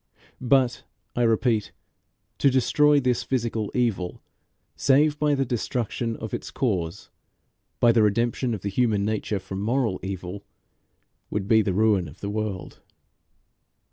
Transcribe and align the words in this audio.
But, 0.41 0.81
I 1.15 1.21
repeat, 1.21 1.71
to 2.39 2.49
destroy 2.49 2.99
this 2.99 3.21
physical 3.21 3.71
evil 3.75 4.19
save 4.75 5.19
by 5.19 5.35
the 5.35 5.45
destruction 5.45 6.15
of 6.15 6.33
its 6.33 6.49
cause, 6.49 7.11
by 7.79 7.91
the 7.91 8.01
redemption 8.01 8.55
of 8.55 8.61
the 8.61 8.69
human 8.69 9.05
nature 9.05 9.37
from 9.37 9.61
moral 9.61 9.99
evil, 10.01 10.43
would 11.29 11.47
be 11.47 11.61
to 11.61 11.71
ruin 11.71 12.15
the 12.19 12.31
world. 12.31 12.79